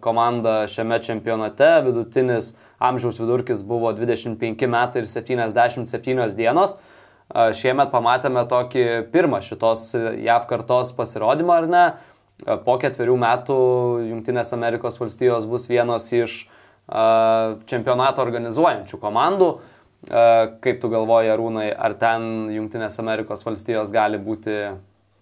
[0.02, 6.74] komanda šiame čempionate, vidutinis amžiaus vidurkis buvo 25 metai ir 77 dienos.
[7.32, 11.84] Šiemet pamatėme tokį pirmą šitos JAV kartos pasirodymą, ar ne?
[12.42, 13.58] Po ketverių metų
[14.10, 16.40] Junktinės Amerikos valstijos bus vienos iš
[17.70, 19.50] čempionatą organizuojančių komandų.
[20.02, 24.72] Kaip tu galvoji, Arūnai, ar ten Junktinės Amerikos valstijos gali būti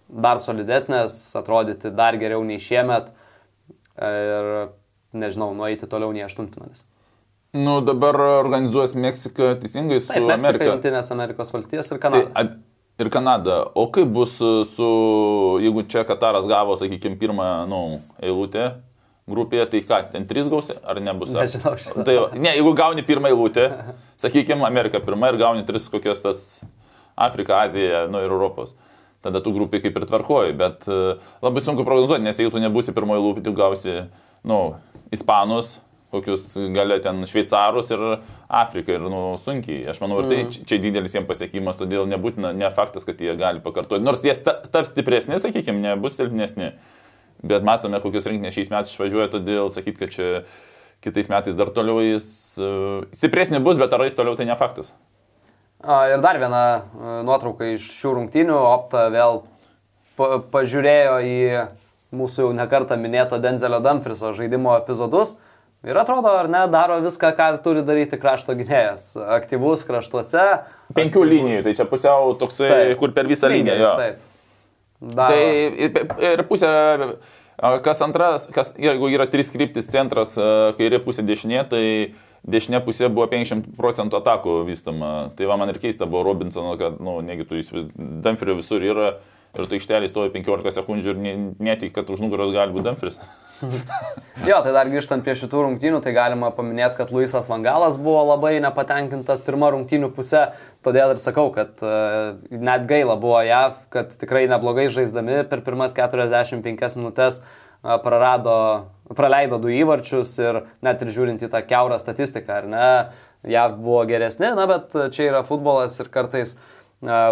[0.09, 3.11] dar solidesnės, atrodyti dar geriau nei šiemet
[4.01, 4.71] ir,
[5.13, 6.81] nežinau, nueiti toliau nei aštuntfinalis.
[7.53, 10.69] Nu, dabar organizuos Meksika teisingai su Taip, Meksika, Amerika.
[10.71, 12.31] Junktinės Amerikos valstijos ir Kanada.
[12.31, 12.45] Tai,
[12.99, 13.63] ir Kanada.
[13.75, 14.37] O kaip bus
[14.75, 14.91] su,
[15.63, 17.81] jeigu čia Kataras gavo, sakykime, pirmą, nu,
[18.21, 18.71] eilutę
[19.31, 21.31] grupėje, tai ką, ten trys gausi, ar nebus?
[21.35, 22.03] Nežinau šito.
[22.07, 23.67] Tai, va, ne, jeigu gauni pirmą eilutę,
[24.21, 26.41] sakykime, Amerika pirma ir gauni tris kokias tas
[27.15, 28.73] Afrika, Azija, nu ir Europos.
[29.21, 32.95] Tada tu grupė kaip ir tvarkoji, bet e, labai sunku prognozuoti, nes jeigu tu nebūsi
[32.97, 33.99] pirmoji lūpė, tu gausi,
[34.49, 34.59] nu,
[35.13, 35.75] ispanus,
[36.11, 38.01] kokius galia ten šveicarus ir
[38.49, 39.85] Afriką ir, nu, sunkiai.
[39.91, 43.35] Aš manau, ir tai čia- čia didelis jiems pasiekimas, todėl nebūtina, ne faktas, kad jie
[43.39, 44.03] gali pakartoti.
[44.03, 46.73] Nors jie taps stipresni, sakykime, nebus silpnesni.
[47.41, 50.43] Bet matome, kokius rinkinės šiais metais išvažiuoja, todėl sakyti, kad čia
[51.01, 52.27] kitais metais dar toliau jis
[52.61, 54.91] uh, stipresnė bus, bet ar jis toliau tai ne faktas.
[55.81, 58.53] A, Ir dar viena a, nuotrauka iš šių rungtynių.
[58.53, 59.39] Opta vėl
[60.19, 61.37] pa pažiūrėjo į
[62.13, 65.37] mūsų jau nekartą minėto Denzelio Dumfriso žaidimo epizodus.
[65.81, 69.15] Ir atrodo, ar ne, daro viską, ką turi daryti krašto gynėjas.
[69.39, 70.43] Aktyvus kraštuose.
[70.93, 72.97] Penkių aktyvus- linijų, tai čia pusiau toksai, Taip.
[72.99, 73.77] kur per visą liniją.
[73.81, 73.93] Jo.
[73.97, 74.19] Taip.
[75.01, 75.33] Daro.
[75.33, 75.41] Tai
[75.81, 76.69] ir, ir pusė,
[77.81, 80.35] kas antras, kas, jeigu yra trys kryptis centras,
[80.77, 82.13] kairė pusė dešinė, tai
[82.47, 85.11] dešinė pusė buvo 50 procentų atakų vystoma.
[85.37, 88.83] Tai va man ir keista buvo Robinsono, kad, na, nu, negi tu įsivaizduoji, Dumfrio visur
[88.85, 89.13] yra
[89.51, 93.21] ir tu aikštelį stovi 15 sekundžių ir ne- netik, kad už nugaros gali būti Dumfris.
[94.41, 98.55] Jo, tai dar grįžtant prie šitų rungtynių, tai galima paminėti, kad Luisas Vangalas buvo labai
[98.63, 100.47] nepatenkintas pirmą rungtynių pusę,
[100.81, 105.93] todėl ir sakau, kad uh, net gaila buvo JAV, kad tikrai neblogai žaisdami per pirmas
[105.93, 108.57] 45 minutės uh, prarado,
[109.17, 112.91] praleido du įvarčius ir net ir žiūrint į tą keurą statistiką, ar ne,
[113.49, 116.69] JAV buvo geresni, na bet čia yra futbolas ir kartais uh,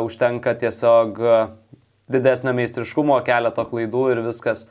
[0.02, 1.20] užtenka tiesiog
[2.10, 4.66] didesnio meistriškumo, keleto klaidų ir viskas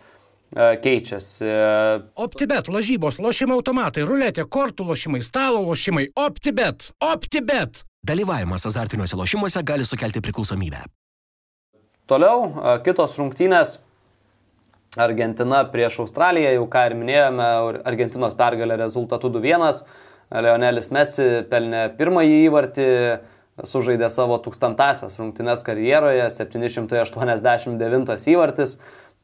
[0.83, 1.45] keičiasi.
[2.17, 6.09] OptiBet, lažybos, lošimo automatai, ruletė, kortų lošimai, stalo lošimai.
[6.17, 6.91] OptiBet.
[7.05, 7.85] OptiBet.
[8.09, 10.87] Dalyvavimas azartiniuose lošimuose gali sukelti priklausomybę.
[12.09, 13.77] Toliau kitos rungtynės.
[14.96, 19.83] Argentina prieš Australiją, jau ką ir minėjome, Ar- Argentinos pergalė rezultatu 2-1.
[20.44, 22.87] Leonelis Messi pelnė pirmąjį įvartį,
[23.68, 28.79] sužaidė savo tūkstantasias rungtynes karjeroje, 789 įvartis,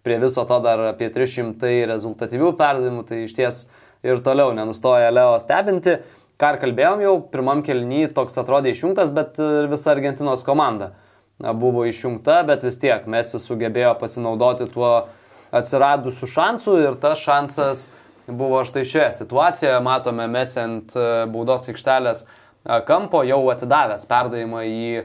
[0.04, 3.62] prie viso to dar apie 300 rezultatyvių perdavimų, tai iš ties
[4.04, 5.98] ir toliau nenustoja Leo stebinti.
[6.40, 9.38] Ką ir kalbėjom jau, pirmam kelnyje toks atrodė išjungtas, bet
[9.70, 10.94] visa Argentinos komanda
[11.38, 15.08] buvo išjungta, bet vis tiek Messi sugebėjo pasinaudoti tuo
[15.54, 17.86] atsiradusiu šansu ir tas šansas
[18.26, 19.80] buvo štai šioje situacijoje.
[19.80, 25.04] Matome Messi ant e, baudos aikštelės e, kampo, jau atidavęs perdavimą į e,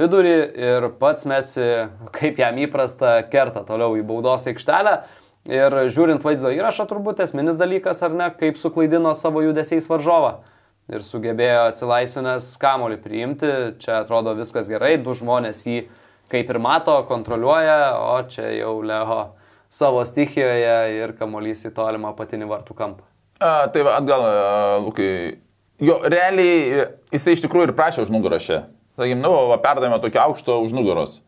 [0.00, 0.34] vidurį
[0.70, 1.68] ir pats Messi,
[2.16, 4.98] kaip jam įprasta, kerta toliau į baudos aikštelę.
[5.48, 10.40] Ir žiūrint vaizdo įrašą, turbūt esminis dalykas, ar ne, kaip suklaidino savo judesiais varžovą.
[10.92, 13.48] Ir sugebėjo atsilaisvinęs kamolį priimti.
[13.80, 15.82] Čia atrodo viskas gerai, du žmonės jį
[16.32, 19.20] kaip ir mato, kontroliuoja, o čia jau Leho
[19.70, 23.04] savo stichijoje ir kamolys į tolimą patinį vartų kampą.
[23.38, 25.38] A, tai va, atgal, a, Lukai.
[25.78, 28.64] Jo, realiai jisai iš tikrųjų ir prašė už nugarą šią.
[28.98, 31.20] Sakykime, nu, va, perdavimą tokį aukšto už nugaros.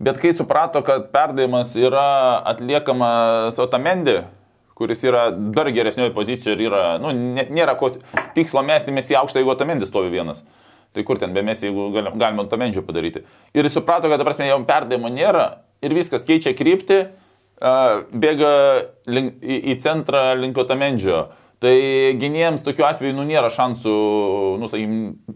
[0.00, 4.22] Bet kai suprato, kad perdavimas yra atliekamas Otamendi,
[4.78, 7.90] kuris yra dar geresnioje pozicijoje ir yra, nu, nėra ko
[8.32, 10.40] tikslo mesti mes į aukštą, jeigu Otamendi stovi vienas.
[10.96, 13.20] Tai kur ten be mes, jeigu galim- galima Otamendžio padaryti.
[13.52, 17.02] Ir jis suprato, kad, ta prasme, jau perdavimo nėra ir viskas keičia kryptį,
[17.60, 18.50] bėga
[19.10, 21.28] link, į, į centrą link Otamendžio.
[21.60, 21.74] Tai
[22.16, 23.94] gynėjams tokiu atveju nu, nėra šansų,
[24.62, 24.94] nu, sakykim,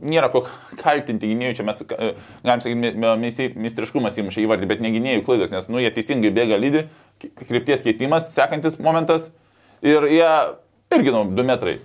[0.09, 0.47] nėra ko
[0.81, 2.15] kaltinti gynėjų, čia mes, e,
[2.47, 6.87] galim sakyti, meistriškumas įmušė įvardį, bet ne gynėjų klaidos, nes, nu, jie teisingai bėga lydi,
[7.45, 9.29] krypties keitimas, sekantis momentas
[9.85, 10.31] ir jie
[10.97, 11.77] irgi, nu, 2 metrai.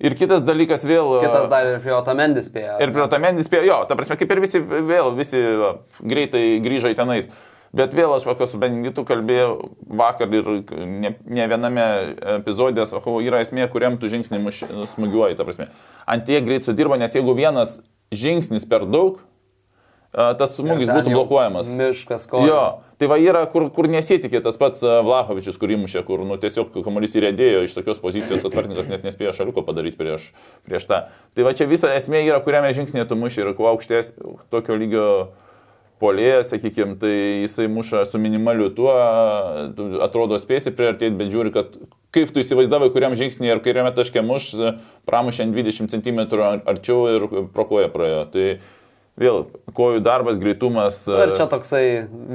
[0.00, 1.10] Ir kitas dalykas vėl...
[1.18, 2.78] e, Kitas dar ir prie Otamendis spėjo.
[2.80, 5.42] Ir prie Otamendis spėjo, jo, ta prasme, kaip ir visi vėl, visi
[6.00, 7.26] greitai grįžo į tenais.
[7.76, 9.52] Bet vėl aš vakar su Beningitu kalbėjau
[10.00, 11.86] vakar ir ne, ne viename
[12.40, 14.42] epizode, sakau, yra esmė, kuriam tu žingsnį
[14.96, 15.68] smūgiuoji, ta prasme.
[16.10, 17.78] Ant tiek greit sudirba, nes jeigu vienas
[18.10, 19.20] žingsnis per daug,
[20.10, 21.68] tas smūgis būtų blokuojamas.
[21.78, 22.42] Miškas, ko.
[22.42, 22.62] Jo,
[22.98, 27.14] tai va yra, kur, kur nesitikė tas pats Vlahovičius, kur įmušė, kur nu, tiesiog kamuolys
[27.20, 30.32] įrėdėjo iš tokios pozicijos, kad vartininkas net nespėjo šaliuko padaryti prieš,
[30.66, 31.04] prieš tą.
[31.38, 34.16] Tai va čia visa esmė yra, kuriame žingsnėje tu muši ir kuo aukštės
[34.50, 35.06] tokio lygio
[36.00, 37.12] polėjas, sakykime, tai
[37.44, 38.92] jisai muša su minimaliu tuo,
[40.04, 41.76] atrodo spėsi priartėti, bet žiūri, kad
[42.14, 44.50] kaip tu įsivaizdavai, kuriam žingsnį ir kuriame taške muš,
[45.08, 46.20] pramušė 20 cm
[46.68, 48.24] arčiau ir pro koją praėjo.
[48.32, 48.46] Tai
[49.20, 49.42] vėl
[49.76, 51.02] kojų darbas, greitumas.
[51.10, 51.84] Ir čia toksai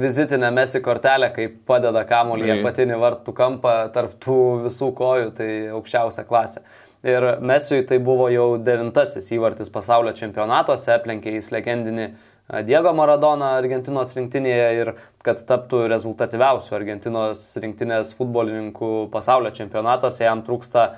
[0.02, 6.26] vizitinė mesi kortelė, kai padeda kamuolį apatinį vartų kampą tarp tų visų kojų, tai aukščiausia
[6.28, 6.62] klasė.
[7.06, 12.08] Ir Mesiui tai buvo jau devintasis įvartis pasaulio čempionatuose, aplenkė jis legendinį
[12.46, 14.92] Diego Maradoną Argentinos rinktinėje ir
[15.26, 20.92] kad taptų rezultatyviausių Argentinos rinktinės futbolininkų pasaulio čempionatuose jam trūksta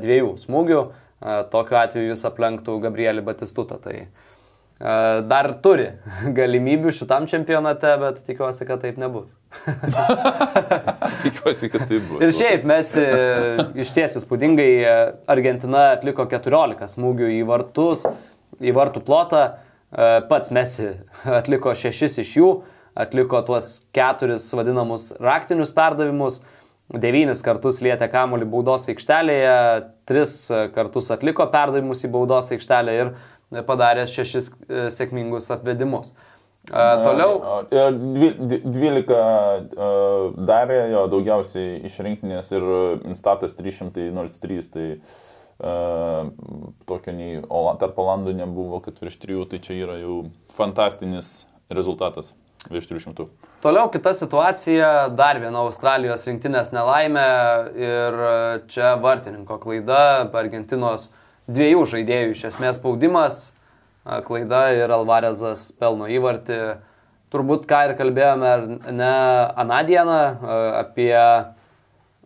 [0.00, 0.84] dviejų smūgių.
[1.52, 3.76] Tokiu atveju jis aplenktų Gabrielį Batistutą.
[3.80, 4.06] Tai
[5.28, 5.90] dar turi
[6.38, 9.28] galimybių šitam čempionate, bet tikiuosi, kad taip nebus.
[11.24, 12.24] tikiuosi, kad taip bus.
[12.24, 12.96] Ir šiaip mes
[13.84, 14.70] iš ties įspūdingai
[15.28, 18.08] Argentina atliko 14 smūgių į vartus,
[18.64, 19.44] į vartų plotą.
[20.28, 20.88] Pats Mesi
[21.38, 22.50] atliko šešis iš jų,
[22.98, 26.40] atliko tuos keturis vadinamus raktinius perdavimus,
[26.90, 29.56] devynis kartus lietė kamuolį baudos aikštelėje,
[30.08, 30.36] tris
[30.74, 33.12] kartus atliko perdavimus į baudos aikštelę ir
[33.68, 36.12] padarė šešis e, sėkmingus atvedimus.
[36.72, 37.66] A, toliau.
[37.70, 39.04] 12
[40.48, 42.64] darė jo daugiausiai iš rinktinės ir
[43.04, 44.86] instatas 303, tai
[45.58, 47.42] tokio nei
[47.80, 52.32] tarp Olandų nebuvo, kad virš 3, tai čia yra jau fantastinis rezultatas
[52.70, 53.28] virš 300.
[53.64, 57.28] Toliau kita situacija, dar viena Australijos rinktinės nelaimė
[57.80, 58.16] ir
[58.72, 61.10] čia vartininko klaida, Argentinos
[61.48, 63.52] dviejų žaidėjų iš esmės spaudimas,
[64.26, 66.58] klaida ir Alvarezas pelno įvartį.
[67.32, 68.50] Turbūt ką ir kalbėjome
[68.94, 69.12] ne
[69.60, 70.18] aną dieną
[70.80, 71.16] apie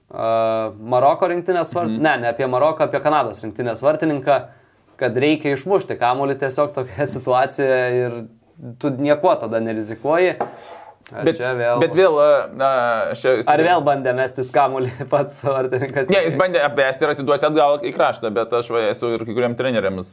[0.09, 2.07] Maroko rinktinės vartininką, mm.
[2.07, 4.39] ne, ne apie Maroką, apie Kanados rinktinės vartininką,
[4.99, 8.19] kad reikia išmušti kamuolį tiesiog tokioje situacijoje ir
[8.81, 10.35] tu nieko tada nerizikuoji.
[11.09, 12.19] Bet vėl, bet vėl
[12.61, 12.71] na,
[13.17, 16.11] šia, Ar vėl bandė mestis kamuolį pats vartininkas?
[16.13, 19.37] Ne, jis bandė apvesti ir atiduoti atgal į kraštą, bet aš va, esu ir kai
[19.37, 20.13] kuriam treneriams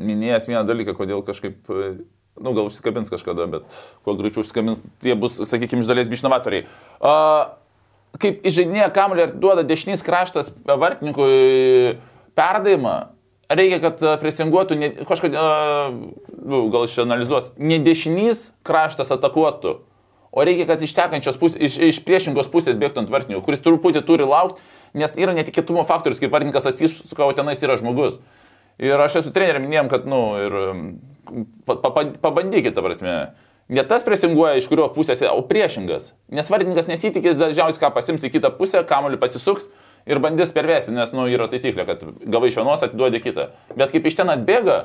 [0.00, 5.40] minėjęs vieną dalyką, kodėl kažkaip, nu, gal užsikabins kažkada, bet kuo greičiau užsikabins, tie bus,
[5.48, 6.68] sakykime, iš dalies bišnovatoriai.
[7.00, 7.56] Uh,
[8.22, 11.96] kaip įžeidinėja kamuolį ir duoda dešinys kraštas vartininkui
[12.36, 12.96] perdavimą,
[13.48, 15.98] reikia, kad e, presinguotų, ne, kažkodėl,
[16.36, 19.76] nu, gal išanalizuos, ne dešinys kraštas atakuotų,
[20.36, 20.96] o reikia, kad iš
[21.40, 24.60] pusės, iš, iš priešingos pusės bėgtų ant vartininkų, kuris truputį turi laukti,
[24.94, 28.20] nes yra netikėtumo faktorius, kaip vartininkas atsisuka, o tenais yra žmogus.
[28.76, 30.56] Ir aš esu treneriam minėjom, kad, nu, ir
[31.64, 33.14] pa, pa, pabandykite, ta prasme.
[33.68, 36.12] Ne tas presinguoja iš kurio pusės, o priešingas.
[36.30, 39.66] Nes vartininkas nesitikės dažniausiai, ką pasims į kitą pusę, kamuolį pasisuks
[40.06, 43.48] ir bandys pervesti, nes, nu, yra taisyklė, kad gavai iš vienos atiduodi kitą.
[43.74, 44.76] Bet kaip iš ten atbėga,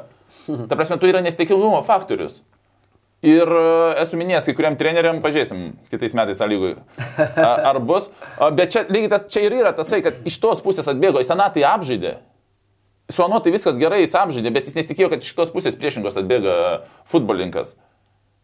[0.47, 2.39] ta prasme, tu yra nestikilumo faktorius.
[3.21, 3.65] Ir e,
[4.01, 6.73] esu minėjęs kai kuriam treneriam, pažiūrėsim kitais metais lygui,
[7.37, 8.09] ar bus.
[8.57, 11.67] Bet čia lygiai tas, čia ir yra tasai, kad iš tos pusės atbėgo, jis senatai
[11.69, 12.15] apžaidė.
[13.13, 16.17] Su anu tai viskas gerai, jis apžaidė, bet jis netikėjo, kad iš tos pusės priešingos
[16.17, 16.55] atbėga
[17.11, 17.75] futbolininkas.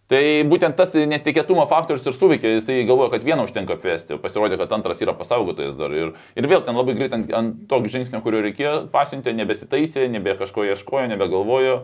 [0.08, 4.72] Tai būtent tas netikėtumo faktorius ir suveikė, jisai galvoja, kad vieną užtenka apvesti, pasirodė, kad
[4.78, 5.92] antras yra pasaugotojas dar.
[5.92, 10.38] Ir, ir vėl ten labai greit ant, ant tokio žingsnio, kurio reikėjo, pasiuntė, nebesitaisė, nebe
[10.40, 11.82] kažko ieškojo, nebegalvojo,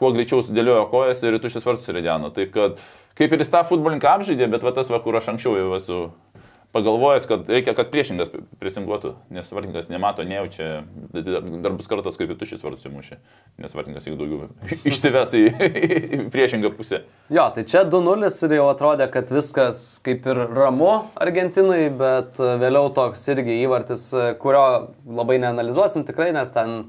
[0.00, 2.32] kuo greičiau sudėliojo kojas ir tuščias vartus įrėdeno.
[2.32, 2.80] Taip kad
[3.18, 6.00] kaip ir jis tą futbolininką apžaidė, bet va tas, va, kur aš anksčiau jau esu
[6.72, 10.82] pagalvojęs, kad reikia, kad priešingas prisinguotų, nes vartininkas nemato, nejaučia,
[11.14, 13.18] dar bus kartas, kaip tušis vartus įmušė,
[13.64, 14.50] nes vartininkas jeigu daugiau
[14.90, 17.02] išsives į, į priešingą pusę.
[17.32, 22.92] Jo, tai čia 2-0 ir jau atrodė, kad viskas kaip ir ramu Argentinai, bet vėliau
[22.96, 24.10] toks irgi įvartis,
[24.42, 24.64] kurio
[25.08, 26.82] labai neanalizuosim tikrai, nes ten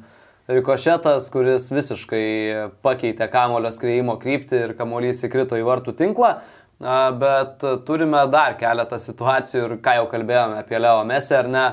[0.49, 6.39] rikošetas, kuris visiškai pakeitė kamulio skreimo kryptį ir kamuolys įkrito į vartų tinklą
[6.79, 11.65] bet turime dar keletą situacijų ir ką jau kalbėjome apie Leo Messi ar ne,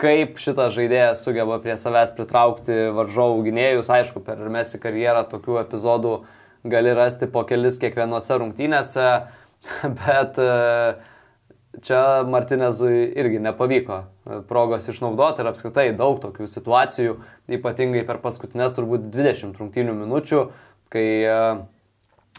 [0.00, 3.90] kaip šitas žaidėjas sugeba prie savęs pritraukti varžovų gynėjus.
[3.92, 6.16] Aišku, per Messi karjerą tokių epizodų
[6.66, 9.10] gali rasti po kelis kiekvienose rungtynėse,
[10.00, 10.40] bet
[11.84, 14.02] čia Martinezui irgi nepavyko
[14.48, 17.16] progos išnaudoti ir apskritai daug tokių situacijų,
[17.52, 20.44] ypatingai per paskutinės turbūt 20 rungtynių minučių,
[20.92, 21.08] kai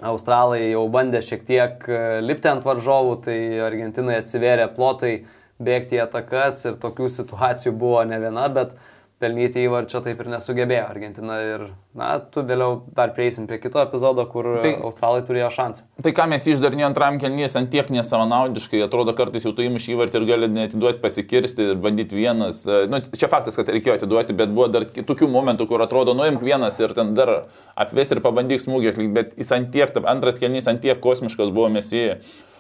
[0.06, 5.14] Australai jau bandė šiek tiek e, lipti ant varžovų, tai Argentinai atsivėrė plotai
[5.58, 8.76] bėgti į atakas ir tokių situacijų buvo ne viena, bet
[9.22, 11.38] pelnyti įvarčio taip ir nesugebėjo Argentina.
[11.42, 11.64] Ir,
[11.98, 15.86] na, tu vėliau dar prieisim prie kito epizodo, kur tai, Australai turėjo šansą.
[16.06, 20.22] Tai ką mes išdarnėjom antram kelnys ant tiek nesavanaudiškai, atrodo kartais jau tu įmuši įvartį
[20.22, 22.62] ir gali netiduoti pasikirsti ir bandyti vienas.
[22.92, 26.78] Nu, čia faktas, kad reikėjo atiduoti, bet buvo dar tokių momentų, kur atrodo, nuimk vienas
[26.84, 27.34] ir ten dar
[27.74, 31.72] apvės ir pabandyk smūgį atlikti, bet jis ant tiek, antras kelnys ant tiek kosmiškas buvo
[31.74, 32.12] mes jį.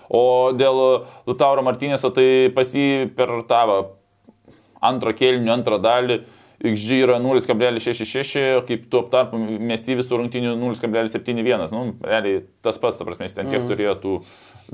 [0.08, 0.82] O dėl
[1.28, 3.78] Lutauro Martinėso, tai pas jį per tavo
[4.82, 6.22] antrą kėlinį, antrą dalį
[6.58, 11.68] XG yra 0,66, kaip tuo tarpu Mesi visų rungtinių 0,71.
[11.70, 13.68] Nu, realiai tas pats, ta prasme, jis ten tiek mm.
[13.70, 14.14] turėjo tų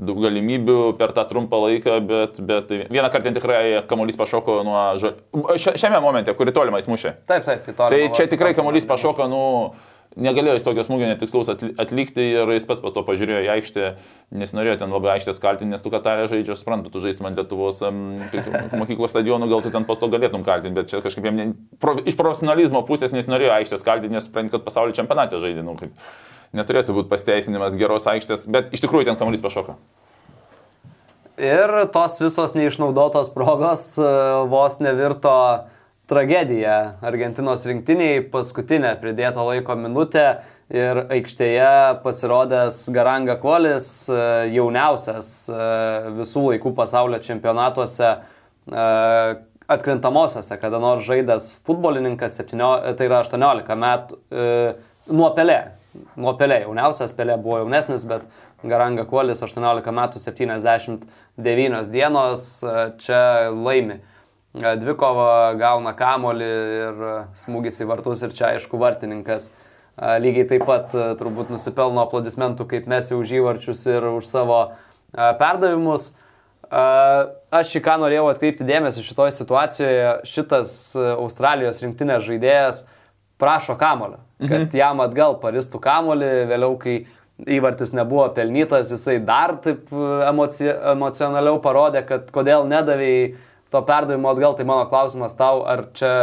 [0.08, 4.78] daug galimybių per tą trumpą laiką, bet, bet vieną kartą tikrai kamuolys pašoko nuo...
[5.60, 7.18] Šiame momente, kurį tolimai smušė.
[7.28, 7.92] Taip, taip, į tolimą.
[7.92, 9.42] Tai čia tikrai kamuolys pašoko, nu
[10.20, 13.88] negalėjo jis tokio smūgio netikslaus atlikti ir jis pats po to pažiūrėjo į aikštę,
[14.40, 17.40] nes norėjo ten labai aikštės kaltinti, nes tu Katarė žaidži, aš suprantu, tu žaistum ant
[17.40, 17.82] Lietuvos
[18.80, 21.48] mokyklos stadionų, gal tu ten po to galėtum kaltinti, bet čia kažkaip jam ne,
[21.82, 25.98] pro, iš profesionalizmo pusės nesinorėjo aikštės kaltinti, nes suprantu, kad pasaulio čempionate žaidė, nu, kaip,
[26.54, 29.78] neturėtų būti pasteisinimas geros aikštės, bet iš tikrųjų ten kamuolys pašoka.
[31.34, 35.34] Ir tos visos neišnaudotos progos uh, vos nevirto
[36.10, 40.26] tragedija Argentinos rinktiniai, paskutinė pridėto laiko minutė
[40.72, 44.20] ir aikštėje pasirodęs Garanga Kolis, e,
[44.54, 45.58] jauniausias e,
[46.20, 48.86] visų laikų pasaulio čempionatuose e,
[49.74, 54.18] atkrintamosiose, kada nors žaidęs futbolininkas, 17, tai yra 18 metų,
[55.08, 55.60] nuo pelė.
[56.20, 58.26] Nuo pelė, jauniausias pelė buvo jaunesnis, bet
[58.66, 62.48] Garanga Kolis 18 metų 79 dienos
[63.00, 63.22] čia
[63.54, 64.02] laimi
[64.54, 67.04] dvikova gauna kamolį ir
[67.42, 69.50] smūgis į vartus ir čia aišku vartininkas
[70.22, 74.60] lygiai taip pat turbūt nusipelno aplodismentų kaip mes jau už įvarčius ir už savo
[75.14, 76.12] perdavimus.
[77.54, 82.80] Aš į ką norėjau atkreipti dėmesį šitoje situacijoje, šitas Australijos rinktinės žaidėjas
[83.38, 84.74] prašo kamolio, kad mhm.
[84.78, 86.96] jam atgal paristų kamolį, vėliau kai
[87.50, 89.90] įvartis nebuvo pelnytas, jisai dar taip
[90.28, 93.34] emoci emocionaliau parodė, kad kodėl nedavėjai
[93.74, 96.14] to perdavimo atgal, tai mano klausimas tau, ar čia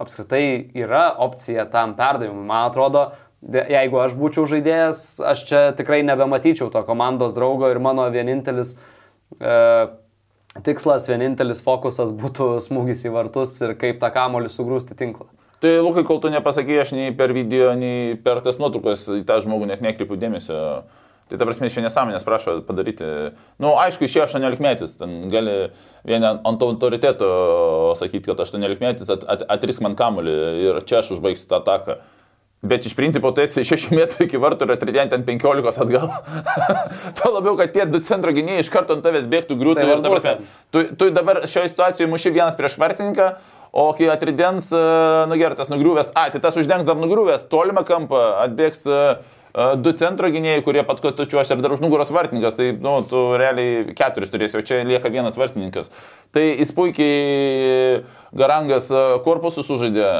[0.00, 2.46] apskritai yra opcija tam perdavimui.
[2.48, 3.10] Man atrodo,
[3.44, 8.74] jeigu aš būčiau žaidėjas, aš čia tikrai nebematyčiau to komandos draugo ir mano vienintelis
[9.38, 9.56] e,
[10.66, 15.28] tikslas, vienintelis fokusas būtų smūgis į vartus ir kaip tą kamolį sugrūsti tinklą.
[15.60, 19.38] Tai Lukai, kol tu nepasakėjai, aš nei per video, nei per tas nuotraukas į tą
[19.44, 20.58] žmogų net nekreipiu dėmesio.
[21.26, 23.06] Tai ta prasme, iš nesąmonės prašo padaryti.
[23.58, 25.56] Na, nu, aišku, išėjo 18 metis, ten gali
[26.06, 27.30] vieną ant autoriteto
[27.98, 30.36] sakyti, kad 18 metis at, at, atrisk man kamuolį
[30.68, 31.98] ir čia aš užbaigsiu tą ataką.
[32.66, 36.06] Bet iš principo tu esi 6 metrų iki vartų ir atridenti ant 15 atgal.
[37.18, 39.82] Tuo labiau, kad tie du centro gynėjai iš karto ant tavęs bėgtų griūtų.
[39.82, 40.34] Tai ir, ta prasme,
[40.70, 43.32] tu, tu dabar šioje situacijoje muši vienas prieš vartininką,
[43.76, 44.84] o kai atridens, e,
[45.30, 49.42] nugertas, nugriuvęs, a, tai tas uždengs dar nugriuvęs, tolimą kampą, atbėgs uh,
[49.80, 53.94] du centro gynėjai, kurie pat kotučiuos ir dar už nugaros vartininkas, tai, nu, tu realiai
[53.96, 55.88] keturis turėsi, o čia lieka vienas vartininkas.
[56.36, 58.02] Tai jis puikiai
[58.36, 58.90] Garangas
[59.24, 60.10] korpusų sužaidė,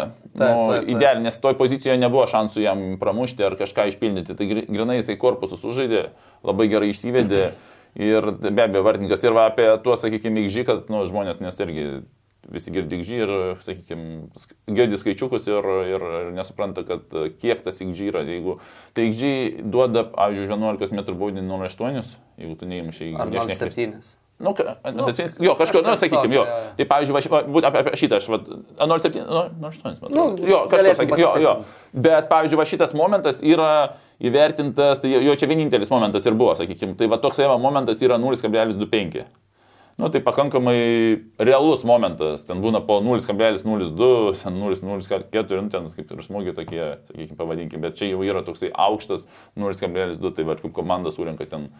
[0.40, 0.50] nu,
[0.88, 4.36] idealiai, nes toj pozicijoje nebuvo šansų jam pramušti ar kažką išpildyti.
[4.38, 6.06] Tai grinai jisai korpusų sužaidė,
[6.46, 7.48] labai gerai išsivedė.
[7.96, 11.86] Ir be abejo, vartininkas ir va apie tuos, sakykime, įgžį, kad nu, žmonės nes irgi
[12.52, 13.32] visi girdi XG ir,
[13.64, 14.28] sakykime,
[14.76, 16.04] girdi skaičiukus ir, ir,
[16.36, 18.22] nesupranta, kad kiek tas XG yra.
[18.26, 18.58] Jeigu
[18.96, 23.24] tai XG duoda, pavyzdžiui, 11 m baudinį 0,8, jeigu tu neįmušiai XG.
[23.24, 24.14] Ar 0,7.
[24.38, 24.52] Nu,
[24.92, 26.42] nu, 7, jo, kažko, nu, sakykime, jo.
[26.76, 28.38] Tai pavyzdžiui, va, būt apie šitą, aš, va,
[28.84, 31.54] 0,7, 0,8, nu, jo, kažko, sakykime, jo, jo.
[31.96, 33.70] Bet, pavyzdžiui, va, šitas momentas yra
[34.20, 38.20] įvertintas, tai jo, jo čia vienintelis momentas ir buvo, sakykime, tai va toks momentas yra
[38.20, 39.24] 0,25
[39.96, 40.78] nu, tai pakankamai
[41.38, 47.80] realus momentas, ten būna po 0,02, 0,04, nu, ten kaip ir smūgiai tokie, sakykime, pavadinkim,
[47.80, 49.24] bet čia jau yra toksai aukštas
[49.56, 51.70] 0,2, tai va, kaip komanda surinka ten,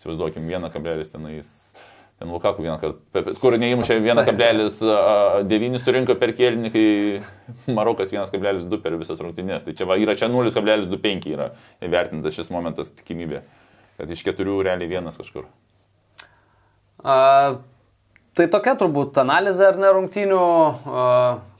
[0.00, 1.54] įsivaizduokim, 1,1 tenais.
[2.20, 9.22] Ten Lukaku vieną kartą, kur neįmušė 1,9 surinko per kėlinį, kai Marokas 1,2 per visas
[9.24, 9.64] rungtynės.
[9.64, 11.48] Tai čia va, yra čia 0,25 yra
[11.80, 13.40] įvertintas šis momentas tikimybė,
[13.96, 15.48] kad iš keturių realiai vienas kažkur.
[17.00, 17.16] A,
[18.36, 20.44] tai tokia turbūt analizė ar nerungtinių,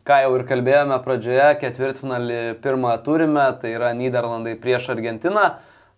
[0.05, 5.47] ką jau ir kalbėjome pradžioje, ketvirtfinalį pirmą turime, tai yra Niderlandai prieš Argentiną.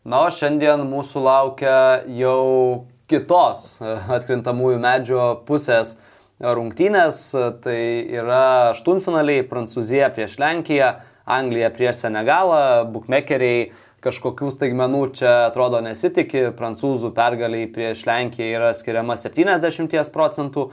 [0.02, 1.76] Na, o šiandien mūsų laukia
[2.10, 5.96] jau kitos atkrintamųjų medžio pusės
[6.42, 7.20] rungtynės.
[7.62, 7.78] Tai
[8.10, 13.70] yra aštuntfinaliai Prancūzija prieš Lenkiją, Anglija prieš Senegalą, bukmekeriai
[14.02, 16.48] kažkokių staigmenų čia atrodo nesitikė.
[16.58, 20.68] Prancūzų pergaliai prieš Lenkiją yra skiriama 70 procentų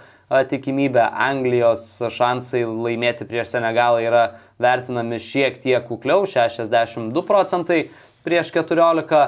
[0.49, 4.23] tikimybė, Anglijos šansai laimėti prieš Senegalą yra
[4.61, 7.79] vertinami šiek tiek kukliau, 62 procentai
[8.25, 9.23] prieš 14,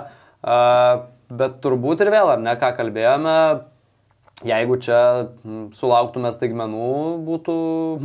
[1.31, 3.37] bet turbūt ir vėl, ar ne, ką kalbėjome,
[4.45, 4.99] jeigu čia
[5.77, 6.91] sulauktume staigmenų,
[7.25, 7.55] būtų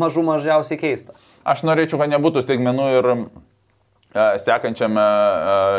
[0.01, 1.17] mažų mažiausiai keista.
[1.45, 3.13] Aš norėčiau, kad nebūtų staigmenų ir
[4.43, 5.05] sekančiame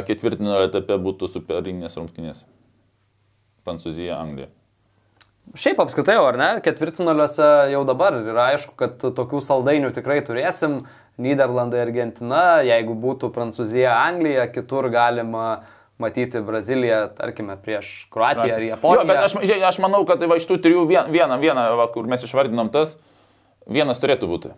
[0.08, 2.46] ketvirtinio etape būtų superinės rungtynės.
[3.68, 4.52] Prancūzija, Anglija.
[5.56, 10.82] Šiaip apskritai, ar ne, ketvirtinaliuose jau dabar yra aišku, kad tokių saldainių tikrai turėsim.
[11.18, 15.64] Niderlandai, Argentina, jeigu būtų Prancūzija, Anglija, kitur galima
[15.98, 19.02] matyti Braziliją, tarkime, prieš Kroatiją ar Japoniją.
[19.02, 19.38] Jo, bet aš,
[19.72, 23.00] aš manau, kad va, iš tų trijų vieną, vieną va, kur mes išvardinom tas,
[23.66, 24.54] vienas turėtų būti.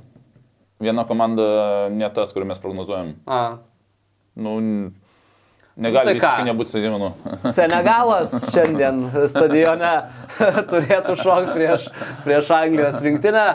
[0.83, 3.15] Viena komanda ne tas, kurį mes prognozuojam.
[3.27, 3.59] A.
[4.39, 4.57] Nu,
[5.79, 7.09] Negali nu, tai visiškai nebūti stadionų.
[7.57, 9.91] Senegalas šiandien stadione
[10.71, 11.85] turėtų šokti prieš,
[12.25, 13.45] prieš Anglijos rinktinę.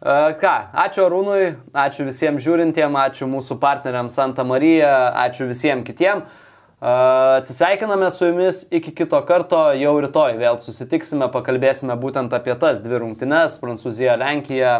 [0.00, 0.52] E, ką,
[0.84, 4.92] ačiū Arūnui, ačiū visiems žiūrintiem, ačiū mūsų partneriams Santa Marija,
[5.24, 6.22] ačiū visiems kitiem.
[6.22, 6.94] E,
[7.40, 13.02] atsisveikiname su jumis iki kito karto, jau rytoj vėl susitiksime, pakalbėsime būtent apie tas dvi
[13.02, 14.76] rungtynes- Prancūzija, Lenkija,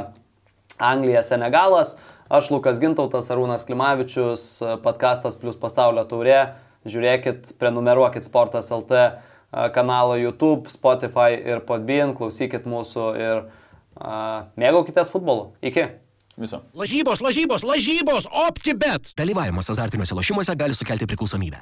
[0.78, 1.96] Anglija, Senegalas.
[2.30, 4.44] Aš Lukas Gintautas, Arūnas Klimavičius,
[4.84, 6.52] podkastas plus pasaulio taurė.
[6.86, 9.00] Žiūrėkit, prenumeruokit Sportas LT
[9.74, 15.50] kanalą YouTube, Spotify ir Podbean, klausykit mūsų ir uh, mėgaukitės futbolu.
[15.58, 15.88] Iki.
[16.40, 16.62] Viso.
[16.78, 19.10] Lažybos, lažybos, lažybos, optibet.
[19.18, 21.60] Dalyvavimas azartiniuose lošimuose gali sukelti priklausomybę.